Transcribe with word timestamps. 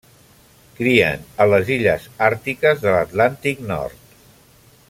Crien 0.79 1.27
a 1.45 1.47
les 1.53 1.69
illes 1.75 2.09
àrtiques 2.31 2.81
de 2.87 2.97
l'Atlàntic 2.97 3.63
Nord. 3.71 4.17